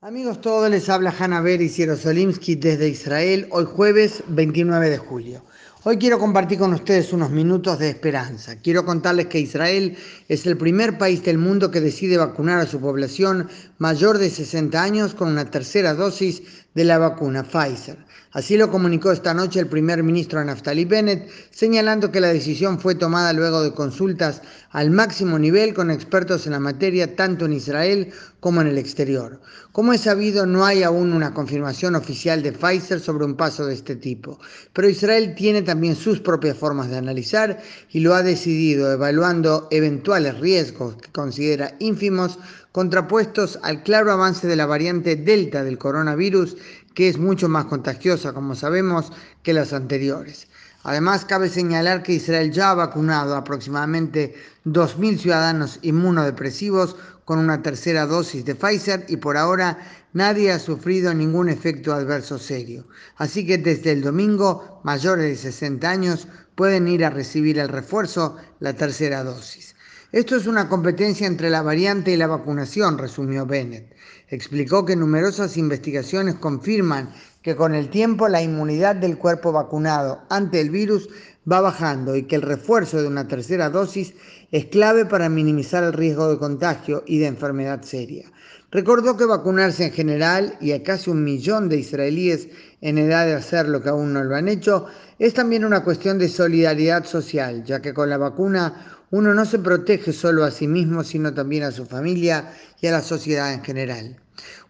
Amigos 0.00 0.40
todos, 0.40 0.70
les 0.70 0.88
habla 0.90 1.12
Hanna 1.18 1.40
Beris 1.40 1.74
Jerosolimsky 1.74 2.54
desde 2.54 2.88
Israel, 2.88 3.48
hoy 3.50 3.64
jueves 3.64 4.22
29 4.28 4.90
de 4.90 4.98
julio. 4.98 5.42
Hoy 5.84 5.96
quiero 5.96 6.18
compartir 6.18 6.58
con 6.58 6.74
ustedes 6.74 7.12
unos 7.12 7.30
minutos 7.30 7.78
de 7.78 7.88
esperanza. 7.88 8.56
Quiero 8.56 8.84
contarles 8.84 9.28
que 9.28 9.38
Israel 9.38 9.96
es 10.28 10.44
el 10.44 10.56
primer 10.56 10.98
país 10.98 11.22
del 11.22 11.38
mundo 11.38 11.70
que 11.70 11.80
decide 11.80 12.16
vacunar 12.16 12.58
a 12.58 12.66
su 12.66 12.80
población 12.80 13.48
mayor 13.78 14.18
de 14.18 14.28
60 14.28 14.82
años 14.82 15.14
con 15.14 15.28
una 15.28 15.48
tercera 15.52 15.94
dosis 15.94 16.42
de 16.74 16.84
la 16.84 16.98
vacuna 16.98 17.44
Pfizer. 17.44 17.96
Así 18.32 18.58
lo 18.58 18.70
comunicó 18.70 19.10
esta 19.10 19.32
noche 19.32 19.58
el 19.58 19.68
primer 19.68 20.02
ministro 20.02 20.44
Naftali 20.44 20.84
Bennett, 20.84 21.30
señalando 21.50 22.12
que 22.12 22.20
la 22.20 22.28
decisión 22.28 22.78
fue 22.78 22.94
tomada 22.94 23.32
luego 23.32 23.62
de 23.62 23.72
consultas 23.72 24.42
al 24.70 24.90
máximo 24.90 25.38
nivel 25.38 25.72
con 25.72 25.90
expertos 25.90 26.44
en 26.46 26.52
la 26.52 26.60
materia 26.60 27.16
tanto 27.16 27.46
en 27.46 27.54
Israel 27.54 28.12
como 28.40 28.60
en 28.60 28.66
el 28.66 28.76
exterior. 28.76 29.40
Como 29.72 29.94
es 29.94 30.02
sabido, 30.02 30.44
no 30.44 30.66
hay 30.66 30.82
aún 30.82 31.14
una 31.14 31.32
confirmación 31.32 31.94
oficial 31.94 32.42
de 32.42 32.52
Pfizer 32.52 33.00
sobre 33.00 33.24
un 33.24 33.34
paso 33.34 33.64
de 33.64 33.74
este 33.74 33.96
tipo, 33.96 34.38
pero 34.74 34.88
Israel 34.88 35.34
tiene 35.34 35.62
también 35.68 35.96
sus 35.96 36.18
propias 36.20 36.56
formas 36.56 36.88
de 36.88 36.96
analizar 36.96 37.60
y 37.90 38.00
lo 38.00 38.14
ha 38.14 38.22
decidido 38.22 38.90
evaluando 38.90 39.68
eventuales 39.70 40.40
riesgos 40.40 40.96
que 40.96 41.12
considera 41.12 41.74
ínfimos 41.78 42.38
contrapuestos 42.72 43.58
al 43.62 43.82
claro 43.82 44.10
avance 44.10 44.46
de 44.46 44.56
la 44.56 44.64
variante 44.64 45.14
Delta 45.14 45.62
del 45.64 45.76
coronavirus, 45.76 46.56
que 46.94 47.10
es 47.10 47.18
mucho 47.18 47.50
más 47.50 47.66
contagiosa, 47.66 48.32
como 48.32 48.54
sabemos, 48.54 49.12
que 49.42 49.52
las 49.52 49.74
anteriores. 49.74 50.48
Además, 50.88 51.26
cabe 51.26 51.50
señalar 51.50 52.02
que 52.02 52.14
Israel 52.14 52.50
ya 52.50 52.70
ha 52.70 52.74
vacunado 52.74 53.36
aproximadamente 53.36 54.34
2.000 54.64 55.18
ciudadanos 55.18 55.78
inmunodepresivos 55.82 56.96
con 57.26 57.38
una 57.38 57.60
tercera 57.60 58.06
dosis 58.06 58.46
de 58.46 58.54
Pfizer 58.54 59.04
y 59.06 59.18
por 59.18 59.36
ahora 59.36 59.76
nadie 60.14 60.50
ha 60.50 60.58
sufrido 60.58 61.12
ningún 61.12 61.50
efecto 61.50 61.92
adverso 61.92 62.38
serio. 62.38 62.88
Así 63.18 63.46
que 63.46 63.58
desde 63.58 63.92
el 63.92 64.00
domingo, 64.00 64.80
mayores 64.82 65.28
de 65.28 65.36
60 65.52 65.90
años 65.90 66.26
pueden 66.54 66.88
ir 66.88 67.04
a 67.04 67.10
recibir 67.10 67.58
el 67.58 67.68
refuerzo, 67.68 68.38
la 68.58 68.72
tercera 68.72 69.22
dosis. 69.22 69.76
Esto 70.10 70.36
es 70.36 70.46
una 70.46 70.70
competencia 70.70 71.26
entre 71.26 71.50
la 71.50 71.60
variante 71.60 72.10
y 72.10 72.16
la 72.16 72.26
vacunación, 72.26 72.96
resumió 72.96 73.44
Bennett. 73.44 73.94
Explicó 74.28 74.86
que 74.86 74.96
numerosas 74.96 75.58
investigaciones 75.58 76.36
confirman 76.36 77.12
que 77.42 77.54
con 77.54 77.74
el 77.74 77.90
tiempo 77.90 78.26
la 78.26 78.40
inmunidad 78.40 78.96
del 78.96 79.18
cuerpo 79.18 79.52
vacunado 79.52 80.22
ante 80.30 80.62
el 80.62 80.70
virus 80.70 81.10
va 81.50 81.60
bajando 81.60 82.16
y 82.16 82.22
que 82.22 82.36
el 82.36 82.42
refuerzo 82.42 83.02
de 83.02 83.08
una 83.08 83.28
tercera 83.28 83.68
dosis 83.68 84.14
es 84.50 84.64
clave 84.66 85.04
para 85.04 85.28
minimizar 85.28 85.84
el 85.84 85.92
riesgo 85.92 86.30
de 86.30 86.38
contagio 86.38 87.04
y 87.06 87.18
de 87.18 87.26
enfermedad 87.26 87.82
seria. 87.82 88.32
Recordó 88.70 89.18
que 89.18 89.26
vacunarse 89.26 89.84
en 89.84 89.92
general 89.92 90.56
y 90.58 90.72
a 90.72 90.82
casi 90.82 91.10
un 91.10 91.22
millón 91.22 91.68
de 91.68 91.76
israelíes 91.76 92.48
en 92.80 92.96
edad 92.96 93.26
de 93.26 93.34
hacer 93.34 93.68
lo 93.68 93.82
que 93.82 93.90
aún 93.90 94.14
no 94.14 94.24
lo 94.24 94.36
han 94.36 94.48
hecho 94.48 94.86
es 95.18 95.34
también 95.34 95.64
una 95.64 95.82
cuestión 95.82 96.18
de 96.18 96.28
solidaridad 96.28 97.04
social, 97.04 97.64
ya 97.64 97.82
que 97.82 97.92
con 97.92 98.08
la 98.08 98.18
vacuna 98.18 98.97
uno 99.10 99.32
no 99.32 99.44
se 99.44 99.58
protege 99.58 100.12
solo 100.12 100.44
a 100.44 100.50
sí 100.50 100.68
mismo, 100.68 101.02
sino 101.02 101.32
también 101.32 101.62
a 101.62 101.70
su 101.70 101.86
familia 101.86 102.52
y 102.80 102.86
a 102.88 102.92
la 102.92 103.02
sociedad 103.02 103.52
en 103.52 103.64
general. 103.64 104.16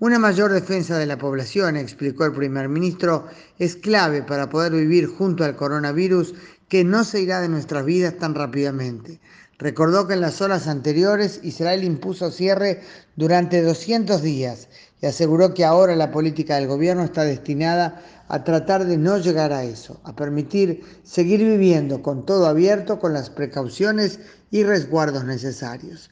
Una 0.00 0.18
mayor 0.18 0.52
defensa 0.52 0.98
de 0.98 1.06
la 1.06 1.18
población, 1.18 1.76
explicó 1.76 2.24
el 2.24 2.32
primer 2.32 2.68
ministro, 2.68 3.26
es 3.58 3.76
clave 3.76 4.22
para 4.22 4.48
poder 4.48 4.72
vivir 4.72 5.06
junto 5.06 5.44
al 5.44 5.56
coronavirus 5.56 6.34
que 6.68 6.82
no 6.82 7.04
se 7.04 7.20
irá 7.20 7.40
de 7.40 7.48
nuestras 7.48 7.84
vidas 7.84 8.18
tan 8.18 8.34
rápidamente. 8.34 9.20
Recordó 9.58 10.08
que 10.08 10.14
en 10.14 10.20
las 10.20 10.42
horas 10.42 10.66
anteriores 10.66 11.38
Israel 11.44 11.84
impuso 11.84 12.32
cierre 12.32 12.82
durante 13.14 13.62
200 13.62 14.20
días 14.20 14.68
y 15.00 15.06
aseguró 15.06 15.54
que 15.54 15.64
ahora 15.64 15.96
la 15.96 16.10
política 16.10 16.56
del 16.56 16.68
gobierno 16.68 17.04
está 17.04 17.24
destinada 17.24 18.00
a 18.28 18.42
tratar 18.44 18.84
de 18.86 18.96
no 18.96 19.18
llegar 19.18 19.52
a 19.52 19.64
eso, 19.64 20.00
a 20.04 20.16
permitir 20.16 20.82
seguir 21.02 21.40
viviendo 21.40 22.02
con 22.02 22.24
todo 22.24 22.46
abierto, 22.46 22.98
con 22.98 23.12
las 23.12 23.30
precauciones 23.30 24.20
y 24.50 24.64
resguardos 24.64 25.24
necesarios. 25.24 26.10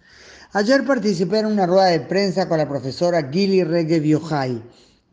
Ayer 0.53 0.85
participé 0.85 1.39
en 1.39 1.47
una 1.47 1.67
rueda 1.67 1.87
de 1.87 2.01
prensa 2.01 2.49
con 2.49 2.59
la 2.59 2.69
profesora 2.69 3.31
Gili 3.31 3.65
Regev 3.65 4.03
Yochai, 4.03 4.63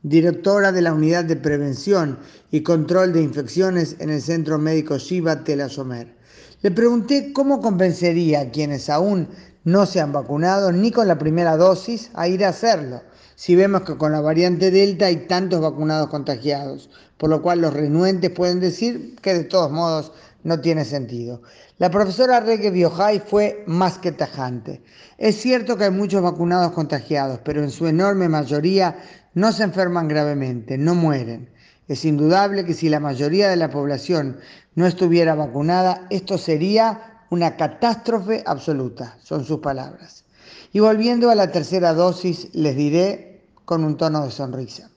directora 0.03 0.71
de 0.71 0.81
la 0.81 0.93
Unidad 0.93 1.23
de 1.23 1.35
Prevención 1.37 2.19
y 2.51 2.61
Control 2.61 3.13
de 3.13 3.21
Infecciones 3.21 3.95
en 3.99 4.09
el 4.09 4.21
Centro 4.21 4.57
Médico 4.57 4.97
Shiva 4.97 5.43
Tel 5.43 5.61
Ashomer. 5.61 6.13
Le 6.61 6.71
pregunté 6.71 7.31
cómo 7.31 7.61
convencería 7.61 8.41
a 8.41 8.49
quienes 8.49 8.89
aún 8.89 9.29
no 9.63 9.85
se 9.85 10.01
han 10.01 10.11
vacunado 10.11 10.73
ni 10.73 10.91
con 10.91 11.07
la 11.07 11.17
primera 11.17 11.55
dosis 11.55 12.11
a 12.13 12.27
ir 12.27 12.43
a 12.43 12.49
hacerlo, 12.49 13.01
si 13.39 13.55
vemos 13.55 13.83
que 13.83 13.95
con 13.95 14.11
la 14.11 14.19
variante 14.19 14.69
Delta 14.69 15.05
hay 15.05 15.25
tantos 15.25 15.61
vacunados 15.61 16.09
contagiados, 16.09 16.89
por 17.15 17.29
lo 17.29 17.41
cual 17.41 17.61
los 17.61 17.73
renuentes 17.73 18.31
pueden 18.31 18.59
decir 18.59 19.15
que 19.21 19.33
de 19.33 19.45
todos 19.45 19.71
modos 19.71 20.11
no 20.43 20.59
tiene 20.59 20.83
sentido. 20.83 21.41
La 21.77 21.89
profesora 21.89 22.41
Reque 22.41 22.69
Biojay 22.69 23.21
fue 23.25 23.63
más 23.65 23.97
que 23.97 24.11
tajante. 24.11 24.83
Es 25.17 25.37
cierto 25.37 25.77
que 25.77 25.85
hay 25.85 25.91
muchos 25.91 26.21
vacunados 26.21 26.73
contagiados, 26.73 27.39
pero 27.45 27.63
en 27.63 27.71
su 27.71 27.87
enorme 27.87 28.27
mayoría 28.27 28.97
no 29.33 29.53
se 29.53 29.63
enferman 29.63 30.09
gravemente, 30.09 30.77
no 30.77 30.93
mueren. 30.93 31.49
Es 31.87 32.03
indudable 32.03 32.65
que 32.65 32.73
si 32.73 32.89
la 32.89 32.99
mayoría 32.99 33.47
de 33.47 33.55
la 33.55 33.69
población 33.69 34.37
no 34.75 34.85
estuviera 34.85 35.33
vacunada, 35.33 36.07
esto 36.09 36.37
sería 36.37 37.23
una 37.29 37.55
catástrofe 37.55 38.43
absoluta, 38.45 39.17
son 39.23 39.45
sus 39.45 39.59
palabras. 39.59 40.25
Y 40.73 40.81
volviendo 40.81 41.29
a 41.29 41.35
la 41.35 41.51
tercera 41.51 41.93
dosis, 41.93 42.49
les 42.53 42.75
diré 42.75 43.28
con 43.69 43.83
un 43.83 43.97
tono 43.97 44.25
de 44.25 44.31
sonrisa. 44.31 44.89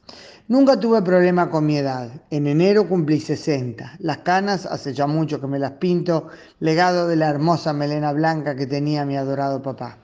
Nunca 0.48 0.80
tuve 0.80 1.02
problema 1.02 1.50
con 1.50 1.66
mi 1.66 1.76
edad. 1.76 2.08
En 2.30 2.46
enero 2.46 2.88
cumplí 2.88 3.20
60. 3.20 3.96
Las 3.98 4.18
canas 4.24 4.64
hace 4.64 4.94
ya 4.94 5.06
mucho 5.06 5.42
que 5.42 5.46
me 5.46 5.58
las 5.58 5.72
pinto, 5.72 6.28
legado 6.58 7.06
de 7.06 7.16
la 7.16 7.28
hermosa 7.28 7.74
melena 7.74 8.14
blanca 8.14 8.56
que 8.56 8.66
tenía 8.66 9.04
mi 9.04 9.14
adorado 9.14 9.60
papá. 9.60 9.98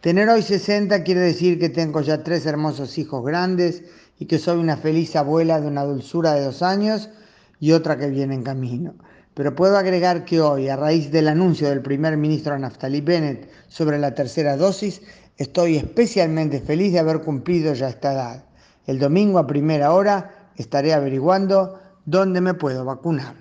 Tener 0.00 0.28
hoy 0.28 0.42
60 0.42 1.02
quiere 1.02 1.22
decir 1.22 1.58
que 1.58 1.70
tengo 1.70 2.02
ya 2.02 2.22
tres 2.22 2.46
hermosos 2.46 2.98
hijos 2.98 3.24
grandes 3.24 3.82
y 4.20 4.26
que 4.26 4.38
soy 4.38 4.60
una 4.60 4.76
feliz 4.76 5.16
abuela 5.16 5.60
de 5.60 5.66
una 5.66 5.82
dulzura 5.82 6.34
de 6.34 6.44
dos 6.44 6.62
años 6.62 7.10
y 7.58 7.72
otra 7.72 7.98
que 7.98 8.10
viene 8.10 8.36
en 8.36 8.44
camino. 8.44 8.94
Pero 9.34 9.56
puedo 9.56 9.76
agregar 9.76 10.24
que 10.24 10.40
hoy, 10.40 10.68
a 10.68 10.76
raíz 10.76 11.10
del 11.10 11.26
anuncio 11.26 11.68
del 11.68 11.82
primer 11.82 12.16
ministro 12.16 12.56
Naftali 12.56 13.00
Bennett 13.00 13.50
sobre 13.66 13.98
la 13.98 14.14
tercera 14.14 14.56
dosis, 14.56 15.02
estoy 15.36 15.76
especialmente 15.76 16.60
feliz 16.60 16.92
de 16.92 17.00
haber 17.00 17.20
cumplido 17.20 17.74
ya 17.74 17.88
esta 17.88 18.12
edad. 18.12 18.44
El 18.86 18.98
domingo 18.98 19.38
a 19.38 19.46
primera 19.46 19.92
hora 19.92 20.50
estaré 20.56 20.92
averiguando 20.92 21.80
dónde 22.04 22.40
me 22.40 22.54
puedo 22.54 22.84
vacunar. 22.84 23.36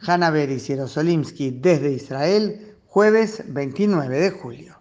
Hanna 0.00 0.30
Beris 0.30 0.66
Jerosolimsky 0.66 1.50
desde 1.50 1.92
Israel, 1.92 2.76
jueves 2.86 3.44
29 3.46 4.18
de 4.18 4.30
julio. 4.30 4.76